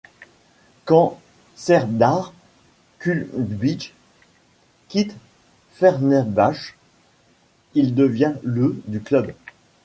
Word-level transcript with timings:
Quand 0.85 1.21
Serdar 1.53 2.33
Kulbilge 2.97 3.93
quitte 4.89 5.13
Fenerbahce, 5.73 6.73
il 7.75 7.93
devient 7.93 8.33
le 8.41 8.81
du 8.87 8.99
club. 8.99 9.31